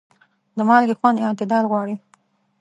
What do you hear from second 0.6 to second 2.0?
مالګې خوند اعتدال غواړي.